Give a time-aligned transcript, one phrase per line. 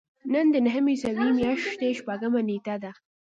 [0.33, 2.91] نن د نهمې عیسوي میاشتې شپږمه نېټه ده.